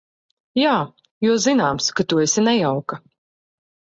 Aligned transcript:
Jā, 0.59 0.71
jo 1.25 1.35
zināms, 1.43 1.91
ka 1.99 2.05
tu 2.13 2.21
esi 2.25 2.45
nejauka. 2.47 3.01